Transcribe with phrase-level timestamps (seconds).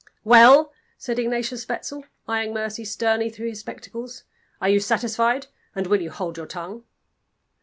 [0.23, 4.23] "Well!" said Ignatius Wetzel, eying Mercy sternly through his spectacles.
[4.59, 5.45] "Are you satisfied?
[5.75, 6.85] And will you hold your tongue?"